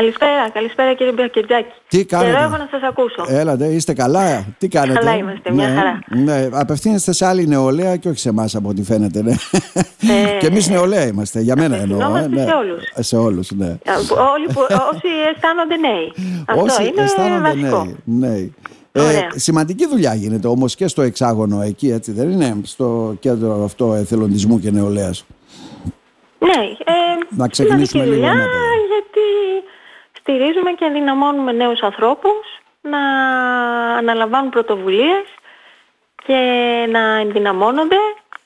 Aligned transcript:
Καλησπέρα, 0.00 0.50
καλησπέρα 0.50 0.94
κύριε 0.94 1.12
Μπιακετζάκη. 1.12 1.72
Τι 1.88 2.04
κάνετε; 2.04 2.30
Καιρό 2.30 2.42
έχω 2.44 2.56
να 2.56 2.68
σας 2.70 2.82
ακούσω. 2.82 3.24
Έλατε, 3.28 3.66
είστε 3.66 3.92
καλά; 3.92 4.44
Τι 4.58 4.68
κάνετε; 4.68 4.98
Καλά 4.98 5.16
είμαστε, 5.16 5.52
μια 5.52 5.68
ναι, 5.68 5.74
χαρά. 5.74 5.98
Ναι, 6.08 6.48
απευθύνεστε 6.52 7.12
σε 7.12 7.26
άλλη 7.26 7.46
νεολαία 7.46 7.96
και 7.96 8.08
όχι 8.08 8.18
σε 8.18 8.28
εμάς 8.28 8.54
από 8.54 8.68
ό,τι 8.68 8.82
φαίνεται. 8.82 9.22
Ναι. 9.22 9.30
Ε, 9.32 10.38
και 10.38 10.46
εμείς 10.46 10.68
νεολαία 10.68 11.06
είμαστε, 11.06 11.40
για 11.40 11.56
μένα 11.56 11.76
εννοώ. 11.76 11.98
απευθυνόμαστε 11.98 12.28
ναι. 12.28 12.44
σε 12.46 12.52
όλους. 12.54 12.82
Σε 12.98 13.16
όλους, 13.16 13.50
ναι. 13.50 13.66
Α, 13.66 13.94
Όλοι 14.34 14.46
που, 14.52 14.60
όσοι 14.92 15.08
αισθάνονται 15.34 15.76
νέοι. 15.76 16.12
Αυτό 16.46 16.62
Όσοι 16.62 16.82
είναι 16.82 17.02
αισθάνονται 17.02 17.40
βασικό. 17.40 17.84
νέοι. 18.04 18.30
νέοι. 18.30 18.54
Ε, 18.92 19.00
Ωραία. 19.00 19.28
σημαντική 19.34 19.86
δουλειά 19.88 20.14
γίνεται 20.14 20.48
όμως 20.48 20.74
και 20.74 20.86
στο 20.88 21.02
εξάγωνο 21.02 21.60
εκεί, 21.62 21.90
έτσι 21.90 22.12
δεν 22.12 22.30
είναι, 22.30 22.56
στο 22.62 23.16
κέντρο 23.20 23.64
αυτό 23.64 23.94
εθελοντισμού 23.94 24.60
και 24.60 24.70
νεολαίας. 24.70 25.24
Ναι, 26.38 26.62
ε, 26.84 26.92
Να 27.30 27.48
ξεκινήσουμε 27.48 27.86
σημαντική 27.86 27.98
λίγο 27.98 28.14
δουλειά 28.14 28.30
ανάποδα. 28.30 28.58
γιατί 28.92 29.26
στηρίζουμε 30.26 30.70
και 30.72 30.84
ενδυναμώνουμε 30.84 31.52
νέους 31.52 31.80
ανθρώπους 31.80 32.44
να 32.80 32.98
αναλαμβάνουν 33.96 34.50
πρωτοβουλίες 34.50 35.24
και 36.26 36.40
να 36.90 37.00
ενδυναμώνονται 37.00 37.96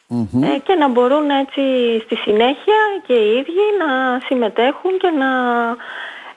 Μμμ. 0.07 0.43
ε, 0.43 0.59
και 0.65 0.75
να 0.75 0.89
μπορούν 0.89 1.31
έτσι 1.31 1.63
στη 2.05 2.17
συνέχεια 2.17 2.79
και 3.07 3.13
οι 3.13 3.37
ίδιοι 3.39 3.65
να 3.79 4.21
συμμετέχουν 4.27 4.99
και 4.99 5.11
να 5.11 5.31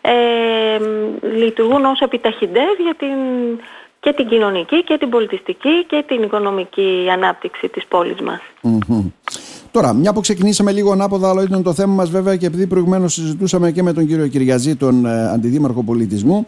ε, 0.01 0.79
λειτουργούν 1.21 1.85
ως 1.85 1.99
επιταχυντές 1.99 2.75
για 2.79 2.95
την, 2.95 3.17
και 3.99 4.13
την 4.13 4.27
κοινωνική 4.27 4.83
και 4.83 4.97
την 4.97 5.09
πολιτιστική 5.09 5.85
και 5.87 6.03
την 6.07 6.23
οικονομική 6.23 7.07
ανάπτυξη 7.11 7.67
της 7.69 7.85
πόλης 7.85 8.21
μας. 8.21 8.41
Μμμ. 8.61 9.09
Τώρα, 9.73 9.93
μια 9.93 10.13
που 10.13 10.21
ξεκινήσαμε 10.21 10.71
λίγο 10.71 10.91
ανάποδα, 10.91 11.29
αλλά 11.29 11.43
ήταν 11.43 11.63
το 11.63 11.73
θέμα 11.73 11.93
μας 11.93 12.09
βέβαια 12.09 12.35
και 12.35 12.45
επειδή 12.45 12.67
προηγουμένως 12.67 13.13
συζητούσαμε 13.13 13.71
και 13.71 13.83
με 13.83 13.93
τον 13.93 14.07
κύριο 14.07 14.27
Κυριαζή, 14.27 14.75
τον 14.75 15.05
ε, 15.05 15.29
Αντιδήμαρχο 15.29 15.83
Πολιτισμού, 15.83 16.45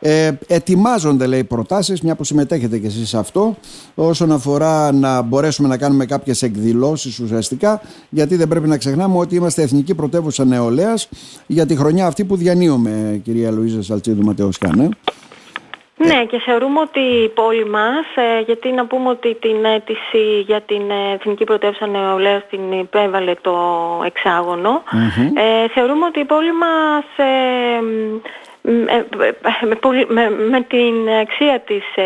ε, 0.00 0.30
ετοιμάζονται 0.46 1.26
λέει 1.26 1.44
προτάσεις, 1.44 2.00
μια 2.00 2.14
που 2.14 2.24
συμμετέχετε 2.24 2.78
και 2.78 2.86
εσείς 2.86 3.08
σε 3.08 3.18
αυτό, 3.18 3.56
όσον 3.94 4.32
αφορά 4.32 4.92
να 4.92 5.22
μπορέσουμε 5.22 5.68
να 5.68 5.76
κάνουμε 5.76 6.06
κάποιες 6.06 6.42
εκδηλώσεις 6.42 7.18
ουσιαστικά, 7.18 7.80
γιατί 8.08 8.36
δεν 8.36 8.48
πρέπει 8.48 8.68
να 8.68 8.76
ξεχνάμε 8.76 9.18
ότι 9.18 9.34
είμαστε 9.34 9.62
εθνική 9.62 9.94
πρωτεύουσα 9.94 10.44
νεολαίας 10.44 11.08
για 11.46 11.66
τη 11.66 11.76
χρονιά 11.76 12.06
αυτή 12.06 12.24
που 12.24 12.36
διανύουμε, 12.36 13.20
κυρία 13.24 13.50
Λουίζα 13.50 13.82
Σαλτσίδου 13.82 14.22
Ματεοσκάν. 14.22 14.80
Ε. 14.80 14.88
Ναι, 15.96 16.24
και 16.24 16.38
θεωρούμε 16.38 16.80
ότι 16.80 17.00
η 17.00 17.28
πόλη 17.28 17.64
μας, 17.66 18.04
ε, 18.14 18.40
γιατί 18.40 18.72
να 18.72 18.86
πούμε 18.86 19.08
ότι 19.08 19.34
την 19.34 19.64
αίτηση 19.64 20.40
για 20.46 20.60
την 20.60 20.90
ε, 20.90 21.12
Εθνική 21.14 21.44
Πρωτεύουσα 21.44 21.86
Νεολαίας 21.86 22.42
την 22.50 22.72
υπέβαλε 22.72 23.34
το 23.40 23.56
εξάγωνο, 24.04 24.82
ε, 25.34 25.68
θεωρούμε 25.68 26.04
ότι 26.04 26.20
η 26.20 26.24
πόλη 26.24 26.52
μας 26.52 27.04
ε, 27.16 27.80
μ, 28.62 28.88
ε, 28.88 29.06
ε, 29.62 29.66
με, 29.66 29.74
πολύ- 29.74 30.06
με- 30.08 30.30
με 30.30 30.60
την 30.60 31.08
αξία 31.20 31.60
της 31.66 31.84
ε, 31.94 32.04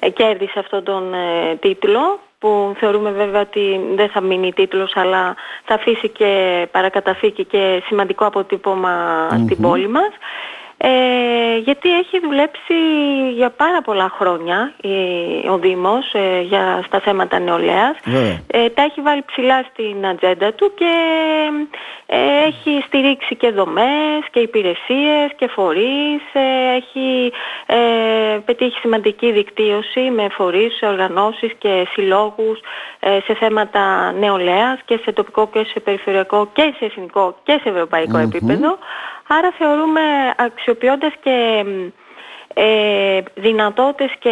ε, 0.00 0.08
κέρδισε 0.10 0.58
αυτόν 0.58 0.84
τον 0.84 1.14
ε, 1.14 1.54
τίτλο 1.60 2.18
που 2.38 2.74
θεωρούμε 2.78 3.10
βέβαια 3.10 3.40
ότι 3.40 3.80
δεν 3.94 4.08
θα 4.08 4.20
μείνει 4.20 4.52
τίτλος 4.52 4.92
αλλά 4.96 5.34
θα 5.64 5.74
αφήσει 5.74 6.08
και 6.08 6.66
παρακαταθήκη 6.70 7.44
και 7.44 7.82
σημαντικό 7.86 8.26
αποτύπωμα 8.26 9.28
στην 9.44 9.60
πόλη 9.60 9.88
μας. 9.88 10.10
Ε, 10.84 11.56
γιατί 11.58 11.94
έχει 11.98 12.20
δουλέψει 12.20 12.74
για 13.34 13.50
πάρα 13.50 13.82
πολλά 13.82 14.12
χρόνια 14.18 14.72
η- 14.82 15.48
ο 15.48 15.58
Δήμος 15.58 16.12
ε, 16.12 16.40
για, 16.40 16.82
στα 16.86 17.00
θέματα 17.00 17.38
νεολαίας. 17.38 17.96
Βέβαια. 18.04 18.38
Ε, 18.46 18.68
τα 18.68 18.82
έχει 18.82 19.00
βάλει 19.00 19.22
ψηλά 19.26 19.64
στην 19.70 20.06
ατζέντα 20.06 20.52
του 20.52 20.72
και 20.74 20.90
ε, 22.06 22.16
έχει 22.46 22.82
στηρίξει 22.86 23.36
και 23.36 23.50
δομές 23.50 24.20
και 24.30 24.40
υπηρεσίες 24.40 25.30
και 25.36 25.46
φορείς. 25.48 26.22
ε, 26.32 26.74
έχει 26.76 27.32
ε, 27.66 28.38
πετύχει 28.44 28.78
σημαντική 28.78 29.32
δικτύωση 29.32 30.00
με 30.00 30.26
φορείς, 30.32 30.76
σε 30.76 30.86
οργανώσεις 30.86 31.52
και 31.58 31.86
συλλόγους 31.92 32.60
ε, 33.00 33.18
σε 33.24 33.34
θέματα 33.34 34.12
νεολαίας 34.12 34.78
και 34.84 34.98
σε 35.04 35.12
τοπικό 35.12 35.48
και 35.52 35.64
σε 35.64 35.80
περιφερειακό 35.80 36.48
και 36.52 36.74
σε 36.78 36.84
εθνικό 36.84 37.36
και 37.42 37.58
σε 37.62 37.68
ευρωπαϊκό 37.68 38.18
επίπεδο. 38.18 38.78
Άρα 39.28 39.52
θεωρούμε 39.58 40.00
αξιοποιώντας 40.72 41.12
και 41.22 41.64
μ, 41.66 41.86
ε, 42.54 43.22
δυνατότητες 43.34 44.10
και 44.18 44.30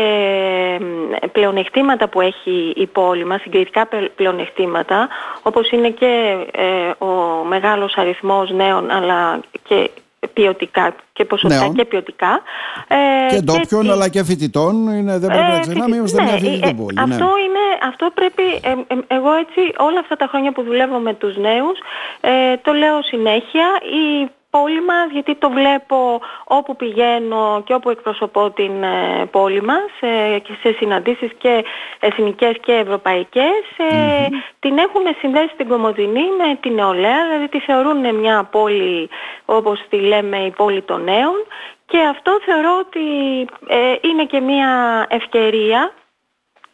μ, 0.80 1.26
πλεονεκτήματα 1.32 2.08
που 2.08 2.20
έχει 2.20 2.72
η 2.76 2.86
πόλη 2.86 3.24
μας, 3.24 3.40
συγκριτικά 3.40 3.86
πλε- 3.86 4.08
πλεονεκτήματα, 4.08 5.08
όπως 5.42 5.70
είναι 5.70 5.90
και 5.90 6.36
ε, 6.52 7.04
ο 7.04 7.44
μεγάλος 7.48 7.96
αριθμός 7.96 8.50
νέων 8.50 8.90
αλλά 8.90 9.40
και 9.68 9.90
ποιοτικά 10.32 10.94
και 11.12 11.24
ποσοστά 11.24 11.60
Νέων. 11.60 11.74
και 11.74 11.84
ποιοτικά. 11.84 12.42
ε, 12.88 13.34
Και 13.34 13.40
ντόπιων 13.40 13.82
τη- 13.82 13.90
αλλά 13.90 14.08
και 14.08 14.24
φοιτητών, 14.24 14.74
είναι, 14.88 15.18
δεν 15.18 15.28
πρέπει 15.28 15.48
να 15.50 15.56
ε, 15.56 15.60
ξεχνάμε, 15.60 15.96
φοιτητή- 15.96 15.96
είμαστε 15.96 16.22
μια 16.22 16.32
ναι, 16.32 16.38
φοιτητή 16.38 16.68
ε, 16.68 16.72
πόλη. 16.82 16.98
Αυτό, 17.00 17.24
ναι. 17.24 17.40
είναι, 17.44 17.64
αυτό 17.88 18.10
πρέπει, 18.14 18.42
ε, 18.62 18.70
ε, 18.94 19.16
εγώ 19.16 19.32
έτσι 19.32 19.60
όλα 19.78 19.98
αυτά 20.00 20.16
τα 20.16 20.26
χρόνια 20.30 20.52
που 20.52 20.62
δουλεύω 20.62 20.98
με 20.98 21.14
τους 21.14 21.36
νέους, 21.36 21.78
ε, 22.20 22.56
το 22.62 22.72
λέω 22.72 23.02
συνέχεια, 23.02 23.66
η 24.02 24.30
πόλη 24.50 24.82
μας, 24.82 25.10
γιατί 25.12 25.34
το 25.34 25.50
βλέπω 25.50 26.20
όπου 26.44 26.76
πηγαίνω 26.76 27.62
και 27.64 27.74
όπου 27.74 27.90
εκπροσωπώ 27.90 28.50
την 28.50 28.82
ε, 28.82 29.26
πόλη 29.30 29.62
μας 29.62 29.90
ε, 30.00 30.38
και 30.38 30.52
σε 30.62 30.72
συναντήσεις 30.72 31.30
και 31.38 31.64
εθνικές 32.00 32.56
και 32.60 32.72
ευρωπαϊκές, 32.72 33.62
ε, 33.76 34.26
την 34.60 34.78
έχουν 34.78 35.02
συνδέσει 35.20 35.54
την 35.56 35.68
Κομοδινή 35.68 36.24
με 36.38 36.58
την 36.60 36.74
νεολαία, 36.74 37.24
δηλαδή 37.26 37.48
τη 37.48 37.60
θεωρούν 37.60 38.14
μια 38.14 38.44
πόλη 38.44 39.08
όπως 39.44 39.80
τη 39.88 39.96
λέμε 39.96 40.38
η 40.38 40.50
πόλη 40.50 40.82
των 40.82 41.02
νέων. 41.04 41.46
Και 41.86 41.98
αυτό 42.10 42.38
θεωρώ 42.44 42.78
ότι 42.78 43.00
ε, 43.66 43.94
είναι 44.00 44.24
και 44.24 44.40
μια 44.40 45.06
ευκαιρία 45.08 45.92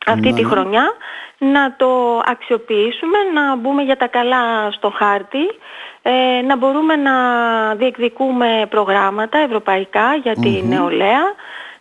αυτή 0.07 0.33
τη 0.33 0.43
Ναι. 0.43 0.49
χρονιά 0.49 0.93
να 1.39 1.75
το 1.77 2.23
αξιοποιήσουμε, 2.25 3.19
να 3.35 3.57
μπούμε 3.57 3.83
για 3.83 3.97
τα 3.97 4.07
καλά 4.07 4.71
στο 4.71 4.91
χάρτη, 4.91 5.47
ε, 6.03 6.43
να 6.43 6.57
μπορούμε 6.57 6.97
να 6.97 7.15
διεκδικούμε 7.75 8.67
προγράμματα 8.69 9.39
ευρωπαϊκά 9.39 10.15
για 10.23 10.33
τη 10.33 10.63
νεολαία, 10.67 11.25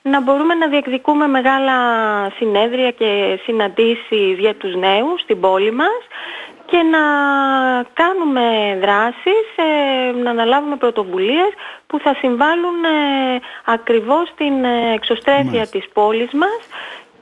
να 0.02 0.22
μπορούμε 0.22 0.53
να 0.53 0.68
διεκδικούμε 0.68 1.28
μεγάλα 1.28 1.74
συνέδρια 2.38 2.91
και 2.91 3.40
συναντήσεις 3.44 4.38
για 4.40 4.56
τους 4.56 4.75
νέους 4.75 5.22
στην 5.22 5.40
πόλη 5.40 5.72
μας 5.72 6.02
και 6.66 6.78
να 6.78 7.03
κάνουμε 7.94 8.78
δράσεις, 8.81 9.46
ε, 9.56 10.12
να 10.24 10.30
αναλάβουμε 10.30 10.75
πρωτοβουλίες 10.75 11.50
που 11.88 12.00
θα 12.00 12.16
συμβάλλουν 12.19 12.84
ε, 12.84 13.40
ακριβώς 13.66 14.28
στην 14.30 14.64
ε, 14.64 14.94
εξωστρέφεια 14.94 15.68
της 15.68 15.85
πόλης 15.94 16.31
μας 16.34 16.59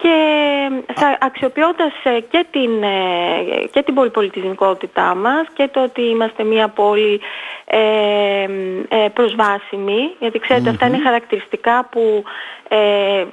και 0.04 0.94
θα, 0.94 1.18
αξιοποιώντας 1.20 1.94
ε, 2.04 2.20
και 2.20 2.46
την, 2.52 2.84
ε, 2.84 3.68
και 3.72 3.82
την 3.82 3.94
πολυπολιτισμικότητά 3.94 5.16
μας 5.16 5.48
και 5.54 5.70
το 5.74 5.84
ότι 5.84 6.02
είμαστε 6.02 6.44
μια 6.44 6.68
πόλη 6.68 7.22
ε, 7.66 8.44
ε, 8.88 9.08
προσβάσιμη, 9.14 10.16
γιατί 10.20 10.40
ξέρετε 10.40 10.70
αυτά 10.70 10.86
είναι 10.86 11.00
χαρακτηριστικά 11.00 11.88
που 11.92 12.24
ε, 12.68 13.20
ε, 13.20 13.26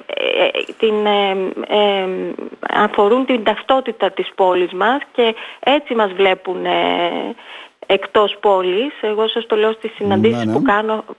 την, 0.77 1.05
ε, 1.05 1.31
ε, 1.67 2.07
αφορούν 2.69 3.25
την 3.25 3.43
ταυτότητα 3.43 4.11
της 4.11 4.31
πόλης 4.35 4.71
μας 4.71 5.01
και 5.11 5.35
έτσι 5.59 5.95
μας 5.95 6.11
βλέπουν 6.11 6.65
ε, 6.65 6.71
εκτός 7.85 8.37
πόλης. 8.39 8.93
Εγώ 9.01 9.27
σας 9.27 9.45
το 9.45 9.55
λέω 9.55 9.71
στις 9.71 9.91
συναντήσεις 9.95 10.37
Ναι, 10.37 10.45
ναι. 10.45 10.53
που 10.53 10.61
κάνω, 10.61 10.93
ε, 10.93 11.13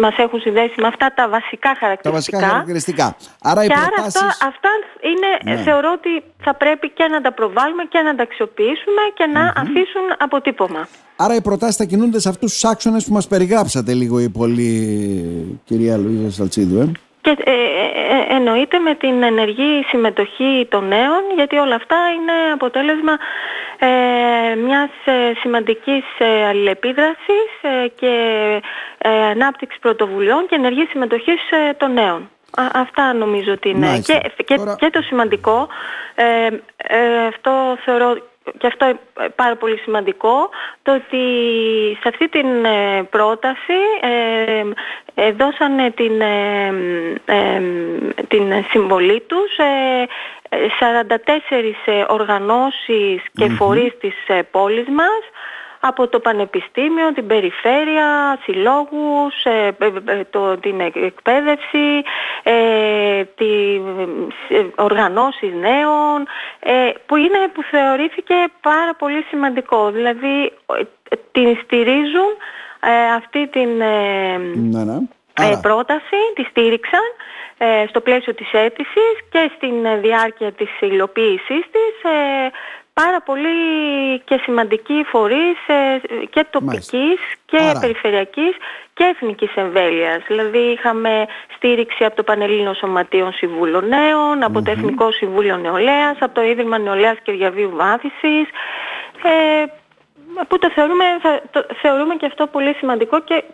μας 0.00 0.14
έχουν 0.16 0.40
συνδέσει 0.40 0.80
με 0.80 0.86
αυτά 0.86 1.12
τα 1.14 1.28
βασικά 1.28 1.70
Τα 1.72 1.76
χαρακτηριστικά. 1.80 2.38
βασικά 2.38 2.48
χαρακτηριστικά. 2.48 3.16
Άρα 3.42 3.64
οι 3.64 3.66
Και 3.66 3.74
άρα 3.76 3.88
προτάσεις... 3.94 4.22
αυτά, 4.22 4.46
αυτά 4.46 4.70
είναι, 5.10 5.56
Ναι. 5.56 5.62
θεωρώ 5.62 5.90
ότι 5.98 6.22
θα 6.44 6.54
πρέπει 6.54 6.90
και 6.90 7.04
να 7.06 7.20
τα 7.20 7.32
προβάλλουμε 7.32 7.84
και 7.84 8.00
να 8.00 8.14
τα 8.14 8.22
αξιοποιήσουμε 8.22 9.02
και 9.14 9.26
να 9.26 9.52
αφήσουν 9.56 10.06
αποτύπωμα. 10.18 10.88
Άρα 11.16 11.34
οι 11.34 11.40
προτάσεις 11.42 11.76
θα 11.76 11.84
κινούνται 11.84 12.20
σε 12.20 12.28
αυτούς 12.28 12.52
τους 12.52 12.64
άξονες 12.64 13.04
που 13.04 13.12
μας 13.12 13.26
περιγράψατε 13.28 13.92
λίγο 13.94 14.18
η 14.20 14.28
πολύ 14.28 14.70
κυρία 15.64 15.96
Λουίζα 15.96 16.30
Σαλτσίδου. 16.30 16.80
Ε. 16.80 16.90
Και 17.20 17.36
ε, 17.44 17.50
ε, 17.50 17.54
ε, 18.16 18.36
εννοείται 18.36 18.78
με 18.78 18.94
την 18.94 19.22
ενεργή 19.22 19.84
συμμετοχή 19.88 20.66
των 20.70 20.88
νέων, 20.88 21.22
γιατί 21.36 21.56
όλα 21.56 21.74
αυτά 21.74 21.96
είναι 22.16 22.32
αποτέλεσμα 22.52 23.12
ε, 23.84 24.54
μιας 24.54 24.90
ε, 25.04 25.32
σημαντικής 25.40 26.04
ε, 26.18 26.46
αλληλεπίδρασης 26.46 27.50
ε, 27.62 27.88
και 27.88 28.12
ε, 28.98 29.08
ανάπτυξης 29.10 29.80
πρωτοβουλειών 29.80 30.46
και 30.48 30.54
ενεργής 30.54 30.88
συμμετοχής 30.88 31.50
ε, 31.50 31.72
των 31.76 31.92
νέων. 31.92 32.30
Α, 32.56 32.62
αυτά 32.74 33.12
νομίζω 33.12 33.52
ότι 33.52 33.68
είναι. 33.68 33.86
Μάλιστα. 33.86 34.18
Και, 34.18 34.42
και, 34.44 34.54
Τώρα- 34.56 34.76
και 34.78 34.90
το 34.90 35.02
σημαντικό, 35.02 35.68
ε, 36.14 36.46
ε, 36.76 37.26
αυτό 37.26 37.78
θεωρώ 37.84 38.16
και 38.58 38.66
αυτό 38.66 38.84
ε, 38.84 39.28
πάρα 39.36 39.56
πολύ 39.56 39.78
σημαντικό, 39.78 40.48
το 40.82 40.94
ότι 40.94 41.24
σε 42.00 42.08
αυτή 42.08 42.28
την 42.28 42.64
ε, 42.64 43.02
πρόταση 43.10 43.78
ε, 44.00 44.62
ε, 45.14 45.32
δώσανε 45.32 45.90
την, 45.90 46.20
ε, 46.20 46.66
ε, 47.24 47.62
την 48.28 48.64
συμβολή 48.70 49.20
τους 49.20 49.56
ε, 49.56 50.06
ε, 50.48 50.66
44 50.80 51.72
ε, 51.84 52.04
οργανώσεις 52.08 53.22
και 53.32 53.48
φορείς 53.48 53.98
της 53.98 54.14
ε, 54.26 54.42
πόλης 54.50 54.88
μας 54.88 55.22
από 55.86 56.08
το 56.08 56.20
Πανεπιστήμιο, 56.20 57.12
την 57.12 57.26
Περιφέρεια, 57.26 58.38
συλλόγους, 58.42 59.34
το, 60.30 60.56
την 60.56 60.80
εκπαίδευση, 60.80 62.02
τη, 63.34 63.80
οργανώσεις 64.74 65.52
νέων, 65.52 66.26
που, 67.06 67.16
είναι, 67.16 67.38
που 67.54 67.62
θεωρήθηκε 67.62 68.34
πάρα 68.60 68.94
πολύ 68.98 69.22
σημαντικό. 69.22 69.90
Δηλαδή 69.90 70.52
την 71.32 71.58
στηρίζουν 71.62 72.32
αυτή 73.16 73.48
την 73.48 73.68
ναι, 73.76 74.84
ναι. 74.84 75.60
πρόταση, 75.62 76.18
τη 76.34 76.42
στήριξαν 76.42 77.08
ε, 77.58 77.84
στο 77.88 78.00
πλαίσιο 78.00 78.34
της 78.34 78.52
αίτησης 78.52 79.14
και 79.30 79.50
στην 79.56 79.84
ε, 79.84 79.96
διάρκεια 79.96 80.52
της 80.52 80.70
υλοποίησής 80.80 81.64
της 81.74 81.94
ε, 82.02 82.50
πάρα 82.94 83.20
πολύ 83.22 83.58
και 84.24 84.40
σημαντικοί 84.42 85.04
φορείς 85.12 85.58
και 86.30 86.46
τοπικής 86.50 87.18
και 87.46 87.58
Άρα. 87.62 87.78
περιφερειακής 87.80 88.54
και 88.94 89.04
εθνικής 89.04 89.54
εμβέλειας. 89.54 90.22
Δηλαδή 90.26 90.58
είχαμε 90.58 91.26
στήριξη 91.56 92.04
από 92.04 92.16
το 92.16 92.22
Πανελλήνιο 92.22 92.74
Σωματείο 92.74 93.30
Συμβούλων 93.32 93.88
Νέων, 93.88 94.42
από 94.42 94.62
το 94.62 94.70
Εθνικό 94.70 95.12
Συμβούλιο 95.12 95.56
Νεολαίας, 95.56 96.16
από 96.20 96.34
το 96.34 96.42
Ίδρυμα 96.42 96.78
Νεολαίας 96.78 97.16
και 97.22 97.32
Διαβίου 97.32 97.70
Βάθησης, 97.74 98.46
που 100.48 100.58
το 100.58 100.70
θεωρούμε, 100.74 101.04
το 101.50 101.66
θεωρούμε 101.82 102.14
και 102.14 102.26
αυτό 102.26 102.46
πολύ 102.46 102.74
σημαντικό 102.74 103.20
και 103.20 103.44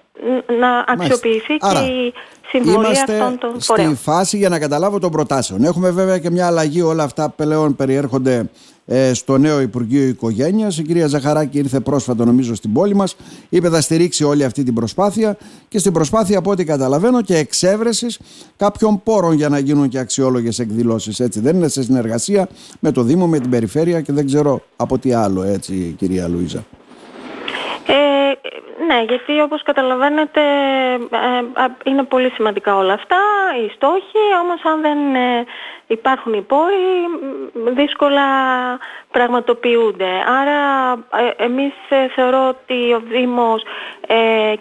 να 0.58 0.84
αξιοποιηθεί 0.86 1.56
και 1.56 1.78
η 1.78 2.12
συμβολή 2.48 2.86
αυτών 2.86 3.38
των 3.38 3.60
φορέων. 3.60 3.94
στη 3.94 4.02
φάση 4.02 4.36
για 4.36 4.48
να 4.48 4.58
καταλάβω 4.58 4.98
των 4.98 5.10
προτάσεων. 5.10 5.64
Έχουμε 5.64 5.90
βέβαια 5.90 6.18
και 6.18 6.30
μια 6.30 6.46
αλλαγή, 6.46 6.82
όλα 6.82 7.02
αυτά 7.02 7.28
πλέον 7.28 7.76
περιέρχονται 7.76 8.34
ε, 8.34 8.42
στο 9.12 9.38
νέο 9.38 9.60
Υπουργείο 9.60 10.02
Οικογένειας. 10.02 10.78
Η 10.78 10.82
κυρία 10.82 11.06
Ζαχαράκη 11.06 11.58
ήρθε 11.58 11.80
πρόσφατα, 11.80 12.24
νομίζω, 12.24 12.54
στην 12.54 12.72
πόλη 12.72 12.94
μας. 12.94 13.16
Είπε 13.48 13.68
θα 13.68 13.80
στηρίξει 13.80 14.24
όλη 14.24 14.44
αυτή 14.44 14.62
την 14.62 14.74
προσπάθεια 14.74 15.36
και 15.68 15.78
στην 15.78 15.92
προσπάθεια, 15.92 16.38
από 16.38 16.50
ό,τι 16.50 16.64
καταλαβαίνω, 16.64 17.22
και 17.22 17.36
εξέβρεσης 17.36 18.18
κάποιων 18.56 19.02
πόρων 19.02 19.32
για 19.34 19.48
να 19.48 19.58
γίνουν 19.58 19.88
και 19.88 19.98
αξιόλογες 19.98 20.58
εκδηλώσεις. 20.58 21.20
Έτσι 21.20 21.40
δεν 21.40 21.56
είναι 21.56 21.68
σε 21.68 21.82
συνεργασία 21.82 22.48
με 22.80 22.92
το 22.92 23.02
Δήμο, 23.02 23.26
με 23.26 23.38
την 23.38 23.50
Περιφέρεια 23.50 24.00
και 24.00 24.12
δεν 24.12 24.26
ξέρω 24.26 24.62
από 24.76 24.98
τι 24.98 25.12
άλλο, 25.12 25.42
έτσι, 25.42 25.94
κυρία 25.98 26.28
Λουίζα. 26.28 26.64
Ε, 27.86 27.92
ναι, 28.90 29.02
γιατί 29.08 29.40
όπως 29.40 29.62
καταλαβαίνετε 29.62 30.40
ε, 31.10 31.90
είναι 31.90 32.02
πολύ 32.02 32.30
σημαντικά 32.30 32.76
όλα 32.76 32.92
αυτά, 32.92 33.20
οι 33.64 33.70
στόχοι, 33.74 34.22
όμως 34.42 34.64
αν 34.64 34.80
δεν 34.80 35.14
ε, 35.14 35.44
υπάρχουν 35.86 36.32
οι 36.32 36.42
πόροι 36.42 36.88
δύσκολα 37.74 38.22
πραγματοποιούνται. 39.10 40.10
Άρα 40.40 40.92
ε, 40.92 41.44
εμείς 41.44 41.72
θεωρώ 42.14 42.48
ότι 42.48 42.92
ο 42.92 43.02
Δήμος 43.08 43.62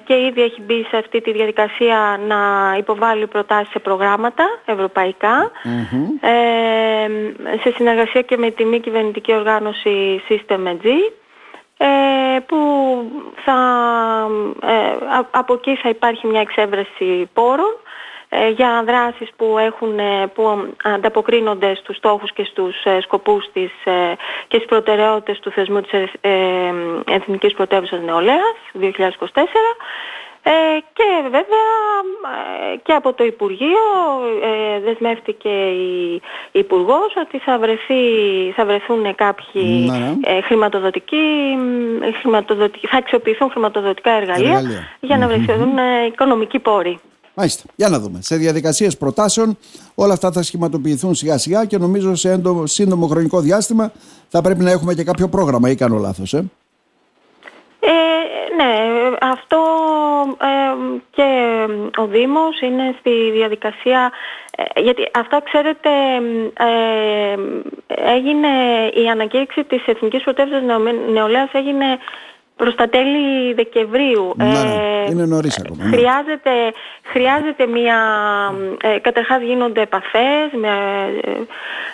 και 0.03 0.15
ήδη 0.25 0.41
έχει 0.41 0.61
μπει 0.61 0.85
σε 0.89 0.97
αυτή 0.97 1.21
τη 1.21 1.31
διαδικασία 1.31 2.19
να 2.27 2.37
υποβάλει 2.77 3.27
προτάσεις 3.27 3.69
σε 3.69 3.79
προγράμματα 3.79 4.45
σε 7.61 7.71
συνεργασία 7.75 8.21
και 8.21 8.37
με 8.37 8.51
τη 8.51 8.65
μη 8.65 8.79
κυβερνητική 8.79 9.33
οργάνωση 9.33 10.21
System 10.29 10.65
ε, 10.65 11.18
που 12.47 12.57
θα, 13.45 13.57
ε, 14.61 15.25
από 15.31 15.53
εκεί 15.53 15.75
θα 15.75 15.89
υπάρχει 15.89 16.27
μια 16.27 16.41
εξέβρεση 16.41 17.29
πόρων 17.33 17.75
ε, 18.29 18.49
για 18.49 18.83
δράσεις 18.85 19.29
που, 19.35 19.57
έχουν, 19.57 19.99
που 20.33 20.73
ανταποκρίνονται 20.83 21.75
στους 21.75 21.97
στόχους 21.97 22.33
και 22.33 22.43
στους 22.43 22.75
σκοπούς 23.01 23.49
της, 23.53 23.71
και 24.47 24.55
στις 24.55 24.65
προτεραιότητες 24.65 25.39
του 25.39 25.51
θεσμού 25.51 25.81
της 25.81 26.11
Εθνικής 27.05 27.53
Πρωτεύουσας 27.53 28.01
Νεολαίας 28.01 28.55
2024 28.73 28.87
ε, 30.43 30.51
και 30.93 31.03
βέβαια 31.23 31.67
ε, 32.73 32.77
και 32.83 32.93
από 32.93 33.13
το 33.13 33.23
Υπουργείο 33.23 33.85
ε, 34.43 34.79
δεσμεύτηκε 34.79 35.49
η 35.49 36.21
Υπουργός 36.51 37.13
ότι 37.25 37.37
θα, 37.39 37.59
βρεθεί, 37.59 38.03
θα 38.55 38.65
βρεθούν 38.65 39.15
κάποιοι 39.15 39.85
ναι, 39.89 39.97
ναι. 39.97 40.13
Ε, 40.23 40.41
χρηματοδοτικοί, 40.41 41.17
χρηματοδοτικοί, 42.21 42.87
θα 42.87 42.97
αξιοποιηθούν 42.97 43.49
χρηματοδοτικά 43.49 44.11
εργαλεία, 44.11 44.61
για 44.99 45.17
να 45.17 45.27
βρεθούν 45.27 45.69
οικονομικοί 46.07 46.59
πόροι. 46.59 46.99
Μάλιστα. 47.33 47.63
Για 47.75 47.89
να 47.89 47.99
δούμε. 47.99 48.19
Σε 48.21 48.35
διαδικασίες 48.35 48.97
προτάσεων 48.97 49.57
όλα 49.95 50.13
αυτά 50.13 50.31
θα 50.31 50.43
σχηματοποιηθούν 50.43 51.15
σιγά 51.15 51.37
σιγά 51.37 51.65
και 51.65 51.77
νομίζω 51.77 52.15
σε 52.15 52.41
σύντομο 52.63 53.07
χρονικό 53.07 53.39
διάστημα 53.39 53.91
θα 54.27 54.41
πρέπει 54.41 54.63
να 54.63 54.71
έχουμε 54.71 54.93
και 54.93 55.03
κάποιο 55.03 55.27
πρόγραμμα 55.27 55.69
ή 55.69 55.75
κάνω 55.75 55.97
λάθος. 55.97 56.33
Ε; 56.33 56.45
Ε, 57.79 57.89
ναι, 58.59 59.15
αυτό 59.21 59.61
ε, 60.41 60.99
και 61.11 61.29
ο 61.97 62.05
Δήμος 62.05 62.61
είναι 62.61 62.95
στη 62.99 63.31
διαδικασία, 63.31 64.11
ε, 64.55 64.81
γιατί 64.81 65.07
αυτό 65.13 65.41
ξέρετε 65.41 65.89
ε, 66.53 67.35
έγινε 68.13 68.47
η 68.93 69.09
ανακήρυξη 69.09 69.63
της 69.63 69.87
Εθνικής 69.87 70.23
Πρωτεύουσας 70.23 70.63
Νεολαίας 71.11 71.49
έγινε 71.53 71.97
προς 72.61 72.75
τα 72.75 72.89
τέλη 72.89 73.53
Δεκεμβρίου. 73.53 74.33
Ναι, 74.35 74.45
ναι. 74.45 75.05
είναι 75.09 75.25
νωρίς 75.25 75.59
ακόμα. 75.59 75.83
Ναι. 75.83 75.95
Χρειάζεται, 75.95 76.51
χρειάζεται 77.03 77.67
μια... 77.67 77.99
Ε, 78.81 78.99
καταρχάς 78.99 79.41
γίνονται 79.41 79.81
επαφές 79.81 80.47
με 80.63 80.73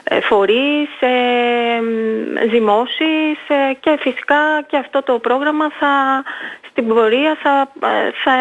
ε, 0.04 0.20
φορείς, 0.20 0.90
ε, 1.00 1.10
ζυμώσεις 2.52 3.38
και 3.80 3.98
φυσικά 4.00 4.44
και 4.68 4.78
αυτό 4.78 5.04
το 5.04 5.20
πρόγραμμα 5.20 5.66
θα, 5.80 6.24
στην 6.70 6.88
πορεία 6.88 7.38
θα, 7.44 7.72
θα 8.24 8.34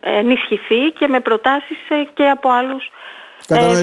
ενισχυθεί 0.00 0.82
και 0.98 1.08
με 1.08 1.20
προτάσεις 1.20 1.78
και 2.14 2.28
από 2.28 2.48
άλλους 2.50 2.90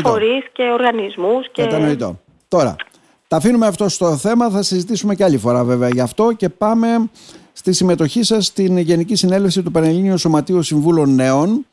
φορείς 0.04 0.44
και 0.52 0.64
οργανισμούς. 0.64 1.50
Και... 1.52 1.64
Κατανοητό. 1.64 2.20
Τώρα, 2.48 2.76
τα 3.28 3.38
αφήνουμε 3.38 3.68
αυτό 3.68 3.90
στο 3.90 4.18
θέμα, 4.18 4.50
θα 4.50 4.64
συζητήσουμε 4.64 5.16
και 5.16 5.24
άλλη 5.24 5.38
φορά 5.38 5.64
βέβαια 5.64 5.90
γι' 5.90 6.02
αυτό 6.02 6.32
και 6.32 6.50
πάμε 6.50 7.10
στη 7.54 7.74
συμμετοχή 7.74 8.24
σας 8.24 8.46
στην 8.46 8.78
Γενική 8.78 9.16
Συνέλευση 9.16 9.64
του 9.64 9.72
Πανελλήνιου 9.72 10.18
Σωματείου 10.18 10.62
Συμβούλων 10.62 11.16
Νέων 11.16 11.66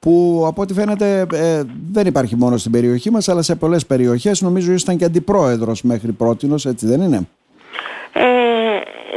που 0.00 0.44
από 0.46 0.62
ό,τι 0.62 0.74
φαίνεται 0.74 1.26
ε, 1.32 1.62
δεν 1.92 2.06
υπάρχει 2.06 2.36
μόνο 2.36 2.56
στην 2.56 2.72
περιοχή 2.72 3.10
μας 3.10 3.28
αλλά 3.28 3.42
σε 3.42 3.56
πολλές 3.56 3.86
περιοχές 3.86 4.40
νομίζω 4.40 4.72
ήσταν 4.72 4.96
και 4.96 5.04
αντιπρόεδρος 5.04 5.82
μέχρι 5.82 6.12
πρότινος, 6.12 6.66
έτσι 6.66 6.86
δεν 6.86 7.00
είναι; 7.00 7.28
Ε, 8.12 8.22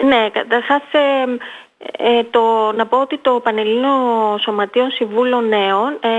ναι, 0.08 0.30
καταρχάς 0.32 0.82
ε, 0.92 1.38
ε, 1.98 2.24
το, 2.24 2.72
να 2.76 2.86
πω 2.86 3.02
ότι 3.02 3.18
το 3.18 3.40
Πανελλήνιο 3.44 4.38
Σωματείο 4.40 4.90
Συμβούλων 4.90 5.48
Νέων 5.48 5.98
ε, 6.00 6.10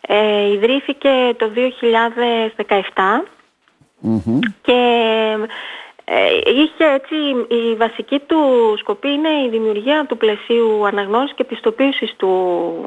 ε, 0.00 0.52
ιδρύθηκε 0.52 1.10
το 1.36 1.50
2017 1.56 3.30
και 4.62 4.72
ε, 4.72 5.36
είχε 6.44 6.84
έτσι, 6.94 7.14
η 7.48 7.74
βασική 7.74 8.18
του 8.26 8.38
σκοπή 8.78 9.08
είναι 9.08 9.28
η 9.46 9.48
δημιουργία 9.50 10.06
του 10.08 10.16
πλαισίου 10.16 10.86
αναγνώρισης 10.86 11.36
και 11.36 11.44
πιστοποίησης 11.44 12.14
του 12.16 12.30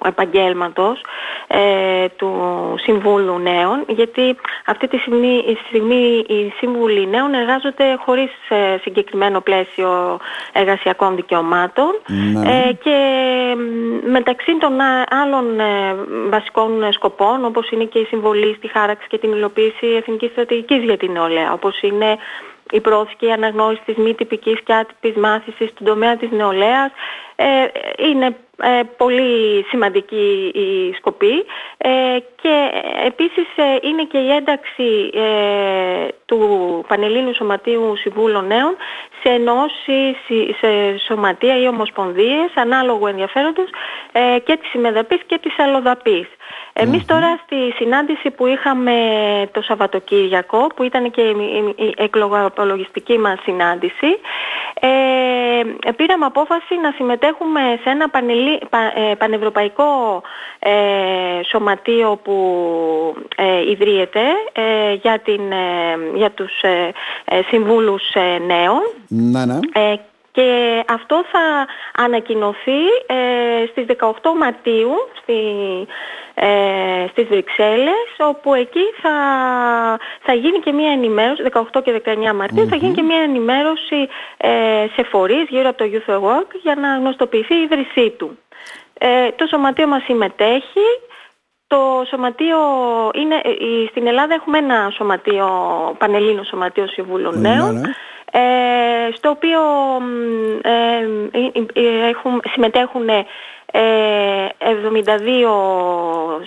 επαγγέλματος 0.05 1.01
ε, 1.47 2.07
του 2.15 2.31
Συμβούλου 2.77 3.37
Νέων 3.37 3.83
γιατί 3.87 4.35
αυτή 4.65 4.87
τη 4.87 4.97
στιγμή, 4.97 5.43
η 5.47 5.57
στιγμή 5.67 6.25
οι 6.27 6.53
Σύμβουλοι 6.57 7.07
Νέων 7.07 7.33
εργάζονται 7.33 7.97
χωρίς 8.05 8.31
ε, 8.49 8.77
συγκεκριμένο 8.81 9.41
πλαίσιο 9.41 10.19
εργασιακών 10.53 11.15
δικαιωμάτων 11.15 11.91
ναι. 12.07 12.51
ε, 12.51 12.73
και 12.73 12.97
μεταξύ 14.05 14.57
των 14.57 14.73
άλλων 15.09 15.45
βασικών 16.29 16.91
σκοπών 16.91 17.45
όπως 17.45 17.69
είναι 17.71 17.83
και 17.83 17.99
η 17.99 18.05
συμβολή 18.05 18.53
στη 18.57 18.67
χάραξη 18.67 19.07
και 19.07 19.17
την 19.17 19.31
υλοποίηση 19.31 19.87
εθνικής 19.97 20.31
στρατηγικής 20.31 20.83
για 20.83 20.97
την 20.97 21.11
νεολαία 21.11 21.53
όπως 21.53 21.81
είναι 21.81 22.17
η 22.73 22.81
πρόθεση 22.81 23.15
και 23.17 23.25
η 23.25 23.31
αναγνώριση 23.31 23.81
της 23.85 23.95
μη 23.95 24.13
τυπικής 24.13 24.61
και 24.63 24.73
άτυπης 24.73 25.15
μάθησης 25.15 25.69
στον 25.69 25.87
τομέα 25.87 26.17
της 26.17 26.31
νεολαίας 26.31 26.91
ε, 27.35 27.45
είναι 28.09 28.35
ε, 28.61 28.81
πολύ 28.97 29.63
σημαντική 29.69 30.51
η 30.53 30.93
σκοπή 30.97 31.45
ε, 31.77 32.17
και 32.41 32.69
επίσης 33.05 33.47
είναι 33.81 34.03
και 34.03 34.17
η 34.17 34.31
ένταξη 34.31 35.09
του 36.25 36.39
Πανελλήνιου 36.87 37.35
Σωματείου 37.35 37.95
Συμβούλων 37.95 38.47
Νέων 38.47 38.75
σε 39.23 39.29
ενώσεις, 39.29 40.17
σε 40.59 40.97
σωματεία 41.07 41.57
ή 41.61 41.67
ομοσπονδίες 41.67 42.51
ανάλογου 42.55 43.07
ενδιαφέροντος 43.07 43.69
και 44.43 44.57
της 44.57 44.69
συμμεδαπής 44.69 45.21
και 45.25 45.37
της 45.37 45.59
αλλοδαπής. 45.59 46.27
Εμείς 46.73 47.05
τώρα 47.05 47.39
στη 47.43 47.55
συνάντηση 47.75 48.31
που 48.31 48.47
είχαμε 48.47 48.93
το 49.51 49.61
Σαββατοκύριακο, 49.61 50.67
που 50.75 50.83
ήταν 50.83 51.11
και 51.11 51.21
η 51.21 51.93
εκλογαπολογιστική 51.97 53.17
μας 53.17 53.39
συνάντηση, 53.43 54.07
ε, 54.79 55.91
πήραμε 55.91 56.25
απόφαση 56.25 56.75
να 56.81 56.91
συμμετέχουμε 56.95 57.79
σε 57.83 57.89
ένα 57.89 58.09
ε, 58.95 59.15
πανευρωπαϊκό 59.15 60.21
ε, 60.59 61.43
σωματείο 61.43 62.19
που 62.23 62.35
ε, 63.35 63.69
ιδρύεται 63.71 64.21
ε, 64.51 64.93
για, 64.93 65.19
την, 65.19 65.41
για 66.15 66.31
τους 66.31 66.51
συμβούλους 67.49 68.03
νέων. 68.45 68.81
Να, 69.07 69.45
ναι. 69.45 69.59
Και 70.33 70.83
αυτό 70.87 71.23
θα 71.31 71.67
ανακοινωθεί 72.03 72.81
ε, 73.05 73.65
στις 73.71 73.85
18 73.99 74.11
Μαρτίου 74.39 74.91
στη, 75.21 75.39
ε, 76.33 77.05
στις 77.11 77.25
Βρυξέλλες 77.27 78.07
όπου 78.19 78.53
εκεί 78.53 78.85
θα, 79.01 79.15
θα 80.21 80.33
γίνει 80.33 80.59
και 80.59 80.71
μια 80.71 80.91
ενημέρωση 80.91 81.43
18 81.51 81.83
και 81.83 82.01
19 82.05 82.33
μαρτιου 82.35 82.67
θα 82.67 82.75
γίνει 82.75 82.93
και 82.93 83.01
μια 83.01 83.19
ενημέρωση 83.19 84.07
ε, 84.37 84.85
σε 84.95 85.03
φορείς 85.03 85.45
γύρω 85.49 85.69
από 85.69 85.77
το 85.77 85.89
Youth 85.91 86.13
Award 86.13 86.49
για 86.61 86.75
να 86.75 86.97
γνωστοποιηθεί 86.97 87.55
η 87.55 87.61
ίδρυσή 87.61 88.09
του. 88.09 88.37
Ε, 88.99 89.31
το 89.35 89.47
σωματείο 89.47 89.87
μας 89.87 90.03
συμμετέχει 90.03 90.87
το 91.67 92.03
σωματείο 92.09 92.57
είναι, 93.13 93.35
ε, 93.35 93.87
στην 93.89 94.07
Ελλάδα 94.07 94.33
έχουμε 94.33 94.57
ένα 94.57 94.89
σωματείο, 94.95 95.47
Πανελλήνιο 95.97 96.43
Σωματείο 96.43 96.87
Συμβούλων 96.87 97.39
ναι, 97.39 97.49
Νέων, 97.49 97.73
ναι. 97.73 97.91
Ε, 98.35 99.11
στο 99.15 99.29
οποίο 99.29 99.61
ε, 100.61 102.09
έχουν, 102.09 102.41
συμμετέχουν 102.53 103.07
72 103.07 103.19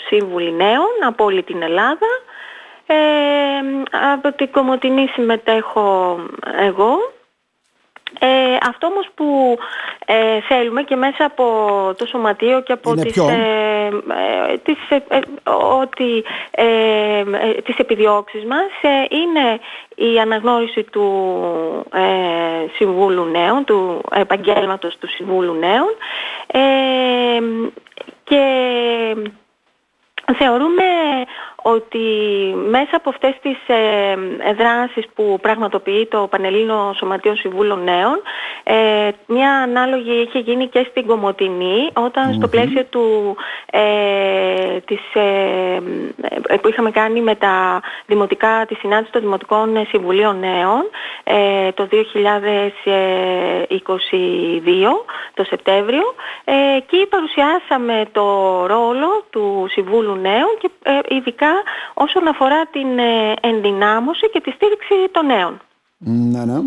σύμβουλοι 0.09 0.53
νέων 0.53 0.89
από 1.07 1.25
όλη 1.25 1.43
την 1.43 1.63
Ελλάδα. 1.63 2.07
από 4.15 4.33
την 4.33 4.51
Κομωτινή 4.51 5.07
συμμετέχω 5.07 6.19
εγώ 6.59 7.16
ε, 8.19 8.57
αυτό 8.69 8.87
όμως 8.87 9.09
που 9.15 9.59
ε, 10.07 10.41
θέλουμε 10.41 10.83
και 10.83 10.97
μέσα 10.97 11.25
από 11.25 11.45
το 11.99 12.07
σωματείο 12.07 12.61
και 12.63 12.73
από 12.73 12.95
τις, 12.95 13.17
ε, 13.17 13.91
ε, 14.51 14.57
τις, 14.63 14.79
ε, 14.89 15.19
ότι, 15.81 16.25
τις 17.65 17.77
επιδιώξεις 17.77 18.45
μας 18.45 18.93
είναι 19.09 19.61
η 19.95 20.19
αναγνώριση 20.21 20.83
του 20.83 21.07
Συμβούλου 22.77 23.25
Νέων, 23.25 23.65
του 23.65 24.01
επαγγέλματος 24.11 24.97
του 24.99 25.09
Συμβούλου 25.09 25.55
Νέων 25.55 25.97
και 28.25 28.45
θεωρούμε 30.39 30.85
ότι 31.75 32.07
μέσα 32.69 32.97
από 32.97 33.09
αυτές 33.09 33.35
τις 33.43 33.57
ε, 33.67 34.15
δράσεις 34.53 35.05
που 35.15 35.39
πραγματοποιεί 35.43 36.07
το 36.07 36.27
Πανελλήνιο 36.31 36.95
Σωματείο 36.97 37.37
Συμβούλων 37.37 37.85
Νέων 37.85 38.21
ε, 38.69 39.09
μια 39.27 39.51
ανάλογη 39.51 40.23
είχε 40.23 40.39
γίνει 40.39 40.69
και 40.69 40.87
στην 40.91 41.07
Κομωτινή 41.07 41.89
στο 42.37 42.49
πλαίσιο 42.49 42.85
του, 42.85 43.37
ε, 43.71 43.81
της, 44.85 45.01
ε, 45.13 45.81
που 46.61 46.69
είχαμε 46.69 46.91
κάνει 46.91 47.21
με 47.21 47.35
τα 47.35 47.83
δημοτικά, 48.07 48.65
τη 48.69 48.75
συνάντηση 48.75 49.13
των 49.13 49.21
Δημοτικών 49.21 49.87
Συμβουλίων 49.89 50.39
Νέων 50.39 50.91
το 51.75 51.89
2022 51.91 51.97
το 55.35 55.45
Σεπτέμβριο 55.45 56.15
εκεί 56.77 57.07
παρουσιάσαμε 57.07 58.05
το 58.13 58.23
ρόλο 58.67 59.25
του 59.31 59.67
Συμβούλου 59.71 60.15
Νέων 60.15 60.59
και 60.61 60.71
ειδικά 61.09 61.56
όσον 61.95 62.29
αφορά 62.29 62.67
την 62.67 62.99
ε, 62.99 63.35
ενδυνάμωση 63.41 64.31
και 64.31 64.41
τη 64.41 64.51
στήριξη 64.51 64.95
των 65.13 65.27
νέων. 65.27 65.61
Ναι, 65.99 66.45
ναι. 66.45 66.61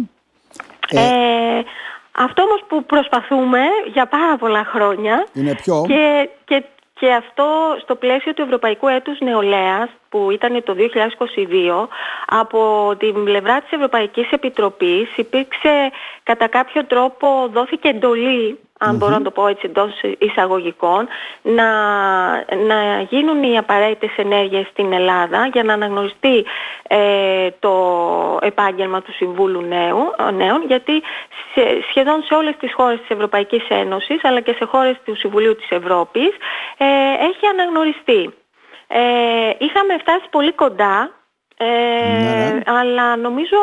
Ε, 0.92 1.64
αυτό 2.12 2.42
όμως 2.42 2.64
που 2.68 2.84
προσπαθούμε 2.84 3.60
για 3.94 4.06
πάρα 4.06 4.38
πολλά 4.38 4.64
χρόνια 4.64 5.26
είναι 5.34 5.56
ποιο; 5.56 5.86
Και, 5.88 6.30
και, 6.46 6.64
και 6.94 7.14
αυτό 7.14 7.78
στο 7.82 7.96
πλαίσιο 7.96 8.34
του 8.34 8.42
Ευρωπαϊκού 8.42 8.88
Έτους 8.88 9.20
Νεολαίας 9.20 9.90
που 10.10 10.32
ήταν 10.32 10.64
το 10.64 10.76
2022 10.78 11.88
από 12.26 12.94
την 12.98 13.24
πλευρά 13.24 13.62
της 13.62 13.72
Ευρωπαϊκής 13.72 14.32
Επιτροπής 14.32 15.18
υπήρξε 15.18 15.92
κατά 16.24 16.48
κάποιο 16.48 16.86
τρόπο 16.86 17.50
δόθηκε 17.54 17.88
εντολή 17.88 18.60
αν 18.82 18.96
μπορώ 18.96 19.12
να 19.12 19.22
το 19.22 19.32
πω 19.32 19.48
έτσι 19.48 19.66
εντός 19.66 20.02
εισαγωγικών, 20.18 21.08
να, 21.42 21.70
να 22.56 23.02
γίνουν 23.10 23.44
οι 23.44 23.58
απαραίτητες 23.58 24.18
ενέργειες 24.18 24.68
στην 24.68 24.94
Ελλάδα 24.94 25.50
για 25.54 25.64
να 25.64 25.74
αναγνωριστεί 25.74 26.46
ε, 26.88 27.50
το 27.60 27.74
επάγγελμα 28.42 29.02
του 29.02 29.14
Συμβούλου 29.14 29.62
Νέου, 29.62 30.16
Νέων, 30.34 30.64
γιατί 30.68 31.02
σχεδόν 31.90 32.24
σε 32.24 32.34
όλες 32.34 32.56
τις 32.60 32.74
χώρες 32.74 33.00
της 33.00 33.10
Ευρωπαϊκής 33.10 33.66
Ένωσης, 33.70 34.24
αλλά 34.24 34.40
και 34.40 34.56
σε 34.58 34.66
χώρες 34.66 34.96
του 35.06 35.16
Συμβουλίου 35.16 35.56
της 35.56 35.70
Ευρώπης, 35.70 36.30
ε, 36.78 36.86
έχει 37.30 37.46
αναγνωριστεί. 37.52 38.34
Ε, 38.88 39.00
είχαμε 39.58 39.98
φτάσει 40.00 40.26
πολύ 40.30 40.54
κοντά, 40.54 41.12
ε, 41.58 41.66
ναι. 41.66 42.62
αλλά 42.66 43.16
νομίζω 43.16 43.58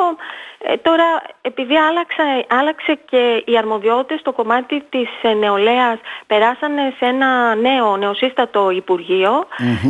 ε, 0.69 0.77
τώρα, 0.77 1.23
επειδή 1.41 1.77
άλλαξε, 1.77 2.47
άλλαξε 2.49 2.99
και 3.11 3.43
οι 3.47 3.57
αρμοδιότητες 3.59 4.21
στο 4.21 4.33
κομμάτι 4.33 4.83
της 4.89 5.09
ε, 5.23 5.33
νεολαίας 5.33 5.99
περάσανε 6.27 6.95
σε 6.99 7.05
ένα 7.05 7.55
νέο, 7.55 7.97
νεοσύστατο 7.97 8.71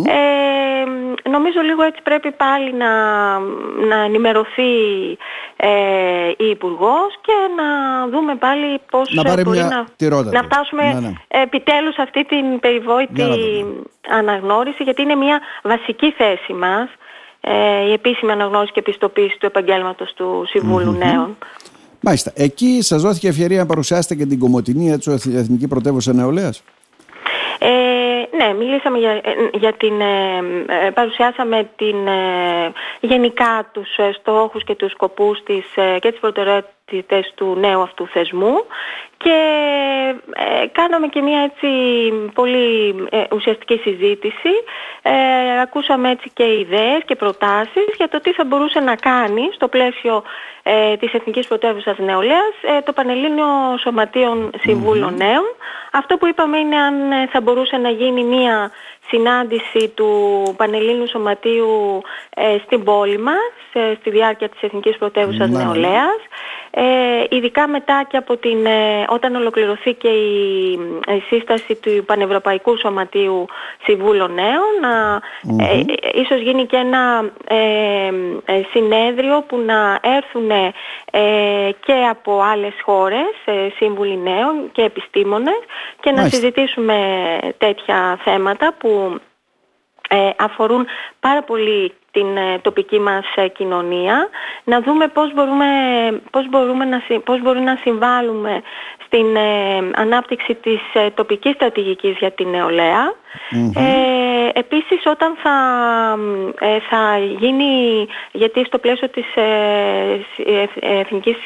ε, 0.06 1.28
νομίζω 1.30 1.60
λίγο 1.60 1.82
έτσι 1.82 2.02
πρέπει 2.02 2.32
πάλι 2.32 2.72
να, 2.72 2.92
να 3.88 3.96
ενημερωθεί 4.04 4.72
ε, 5.56 6.28
η 6.36 6.48
Υπουργός 6.50 7.18
και 7.20 7.32
να 7.56 7.68
δούμε 8.08 8.34
πάλι 8.34 8.80
πώς 8.90 9.10
να 9.10 9.22
μπορεί 9.22 9.58
να, 9.58 9.86
να 10.32 10.42
φτάσουμε 10.42 10.92
ναι, 10.92 11.00
ναι. 11.00 11.12
επιτέλους 11.28 11.96
αυτή 11.98 12.24
την 12.24 12.60
περιβόητη 12.60 13.22
αναγνώριση 14.08 14.82
γιατί 14.82 15.02
είναι 15.02 15.14
μια 15.14 15.40
βασική 15.62 16.10
θέση 16.10 16.52
μας. 16.52 16.88
ε, 16.88 17.05
η 17.88 17.92
επίσημη 17.92 18.32
αναγνώριση 18.32 18.72
και 18.72 18.80
επιστοποίηση 18.80 19.38
του 19.38 19.46
επαγγέλματος 19.46 20.12
του 20.14 20.44
Συμβούλου 20.46 20.92
Νέων. 20.92 21.36
Μάλιστα. 22.00 22.32
Εκεί 22.34 22.82
σας 22.82 23.02
δόθηκε 23.02 23.28
ευκαιρία 23.28 23.58
να 23.58 23.66
παρουσιάσετε 23.66 24.14
και 24.14 24.26
την 24.26 24.38
Κομωτινή, 24.38 24.90
έτσι, 24.90 25.10
Εθνική 25.34 25.68
Πρωτεύουσα 25.68 26.12
Νεολαίας; 26.12 26.62
Ε, 27.58 28.36
ναι, 28.36 28.54
μιλήσαμε 28.54 28.98
για, 28.98 29.20
για 29.52 29.72
την, 29.72 30.00
ε, 30.00 30.90
παρουσιάσαμε 30.94 31.70
την, 31.76 31.96
γενικά 33.00 33.70
τους 33.72 33.88
στόχους 34.20 34.64
και 34.64 34.74
τους 34.74 34.90
σκοπούς 34.90 35.42
της, 35.42 35.64
και 36.00 36.10
τις 36.10 36.20
προτεραιότητες 36.20 36.75
του 37.34 37.56
νέου 37.58 37.80
αυτού 37.80 38.06
θεσμού 38.06 38.64
και 39.16 39.38
ε, 40.34 40.66
κάναμε 40.72 41.06
και 41.06 41.20
μια 41.20 41.40
έτσι 41.40 41.68
πολύ 42.34 42.94
ε, 43.10 43.22
ουσιαστική 43.34 43.76
συζήτηση. 43.76 44.50
Ε, 45.02 45.60
ακούσαμε 45.60 46.10
έτσι 46.10 46.30
και 46.34 46.58
ιδέες 46.58 47.02
και 47.04 47.14
προτάσεις 47.16 47.86
για 47.96 48.08
το 48.08 48.20
τι 48.20 48.32
θα 48.32 48.44
μπορούσε 48.44 48.80
να 48.80 48.94
κάνει 48.96 49.48
στο 49.54 49.68
πλαίσιο 49.68 50.22
ε, 50.62 50.96
της 50.96 51.12
Εθνικής 51.12 51.46
Πρωτεύουσας 51.46 51.98
Νεολαίας 51.98 52.54
ε, 52.62 52.80
το 52.80 52.92
Πανελλήνιο 52.92 53.46
Σωματείων 53.82 54.50
Νέων. 55.16 55.44
Αυτό 55.92 56.16
που 56.16 56.26
είπαμε 56.26 56.58
είναι 56.58 56.76
αν 56.76 56.94
θα 57.32 57.40
μπορούσε 57.40 57.76
να 57.76 57.90
γίνει 57.90 58.24
μια 58.24 58.70
συνάντηση 59.08 59.88
του 59.94 60.08
Πανελλήνιου 60.56 61.08
Σωματείου 61.08 62.02
στην 62.64 62.84
πόλη 62.84 63.18
μας 63.18 63.52
στη 64.00 64.10
διάρκεια 64.10 64.48
της 64.48 64.62
Εθνικής 64.62 64.96
Πρωτεύουσας 64.96 65.48
ναι. 65.48 65.58
Νεολαίας. 65.58 66.20
Ε, 66.78 67.36
ειδικά 67.36 67.68
μετά 67.68 68.04
και 68.08 68.16
από 68.16 68.36
την, 68.36 68.66
ε, 68.66 69.04
όταν 69.08 69.34
ολοκληρωθεί 69.34 69.92
και 69.94 70.08
η, 70.08 70.70
η, 71.08 71.22
σύσταση 71.28 71.74
του 71.74 72.04
Πανευρωπαϊκού 72.04 72.78
Σωματείου 72.78 73.44
Συμβούλων 73.82 74.34
Νέων 74.34 74.70
να, 74.80 75.20
ε, 75.64 75.80
ίσως 76.14 76.40
γίνει 76.40 76.66
και 76.66 76.76
ένα 76.76 77.30
συνέδριο 78.72 79.44
που 79.48 79.58
να 79.66 79.98
έρθουν 80.02 80.74
και 81.80 81.94
από 82.10 82.40
άλλες 82.52 82.74
χώρες 82.82 83.34
σύμβουλοι 83.76 84.18
νέων 84.18 84.70
και 84.72 84.82
επιστήμονες 84.82 85.58
και 86.00 86.10
να 86.10 86.22
συζητήσουμε 86.28 86.96
τέτοια 87.58 88.18
θέματα 88.24 88.74
που 88.78 88.95
αφορούν 90.38 90.86
πάρα 91.20 91.42
πολύ 91.42 91.92
την 92.16 92.36
ε, 92.36 92.58
τοπική 92.62 92.98
μας 92.98 93.24
ε, 93.34 93.48
κοινωνία, 93.48 94.28
να 94.64 94.80
δούμε 94.80 95.08
πώς 95.08 95.34
μπορούμε, 95.34 95.66
πώς 96.30 96.48
μπορούμε 96.48 96.84
να, 96.84 97.02
πώς 97.24 97.42
μπορούμε 97.42 97.64
να 97.64 97.76
συμβάλλουμε 97.80 98.62
στην 99.06 99.36
ε, 99.36 99.90
ανάπτυξη 99.94 100.54
της 100.54 100.80
τοπικής 101.14 101.54
στρατηγικής 101.54 102.16
για 102.18 102.30
την 102.30 102.48
νεολαία. 102.48 103.14
Ε, 103.74 104.58
επίσης 104.58 105.06
όταν 105.06 105.36
θα, 105.42 105.56
θα 106.90 107.18
γίνει, 107.38 108.06
γιατί 108.32 108.64
στο 108.64 108.78
πλαίσιο 108.78 109.08
της 109.08 109.26
Εθνικής 110.80 111.36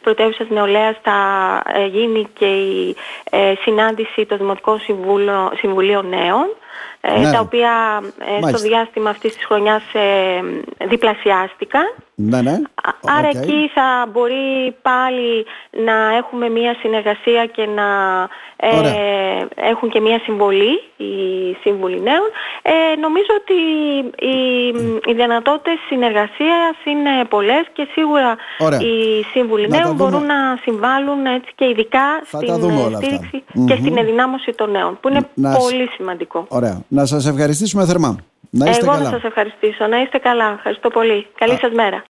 Πρωτεύουσας 0.00 0.48
Νεολαίας 0.48 0.96
θα 1.02 1.18
γίνει 1.92 2.26
και 2.38 2.46
η 2.46 2.96
συνάντηση 3.62 4.26
των 4.26 4.38
Δημοτικών 4.38 4.78
Συμβουλίων 5.60 6.08
Νέων, 6.08 6.48
ε, 7.02 7.18
ναι. 7.18 7.32
τα 7.32 7.40
οποία 7.40 8.02
ε, 8.42 8.48
στο 8.48 8.58
διάστημα 8.58 9.10
αυτής 9.10 9.34
της 9.34 9.44
χρονιάς 9.44 9.82
ε, 9.92 10.09
διπλασιάστηκαν. 10.88 11.94
Ναι, 12.14 12.40
ναι. 12.42 12.56
Άρα 13.18 13.28
εκεί 13.28 13.70
θα 13.74 14.08
μπορεί 14.12 14.76
πάλι 14.82 15.46
να 15.84 16.16
έχουμε 16.16 16.48
μία 16.48 16.74
συνεργασία 16.80 17.46
και 17.46 17.66
να 17.66 17.88
ε, 18.56 18.70
έχουν 19.54 19.88
και 19.90 20.00
μία 20.00 20.18
συμβολή 20.18 20.82
οι 20.96 21.14
σύμβουλοι 21.60 22.00
νέων. 22.00 22.28
Ε, 22.62 22.96
νομίζω 23.00 23.32
ότι 23.40 23.58
οι, 24.32 24.38
οι 25.10 25.14
δυνατότητες 25.14 25.78
συνεργασίας 25.88 26.74
είναι 26.84 27.24
πολλές 27.28 27.64
και 27.72 27.88
σίγουρα 27.92 28.36
οι 28.80 29.22
σύμβουλοι 29.32 29.68
νέων 29.68 29.94
μπορούν 29.94 30.26
να 30.26 30.58
συμβάλλουν 30.62 31.26
έτσι 31.26 31.52
και 31.54 31.64
ειδικά 31.64 32.06
στην 32.24 32.94
στήριξη 32.96 33.44
και 33.66 33.76
στην 33.80 33.98
ενδυνάμωση 33.98 34.52
των 34.52 34.70
νέων 34.70 34.98
που 35.00 35.08
είναι 35.08 35.28
πολύ 35.36 35.88
σημαντικό. 35.96 36.44
Ωραία. 36.48 36.82
Να 36.88 37.06
σας 37.06 37.26
ευχαριστήσουμε 37.26 37.84
θερμά. 37.84 38.16
Να 38.50 38.70
είστε 38.70 38.82
Εγώ 38.84 38.92
καλά. 38.92 39.04
να 39.04 39.10
σας 39.10 39.22
ευχαριστήσω. 39.24 39.86
Να 39.86 40.00
είστε 40.00 40.18
καλά. 40.18 40.52
Ευχαριστώ 40.56 40.88
πολύ. 40.88 41.26
Καλή 41.34 41.56
σας 41.60 41.72
μέρα. 41.72 41.98